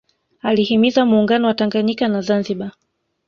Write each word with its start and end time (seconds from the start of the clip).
Alihimiza 0.41 1.05
Muungano 1.05 1.47
wa 1.47 1.53
Tanganyika 1.53 2.07
na 2.07 2.21
Zanzibar 2.21 2.71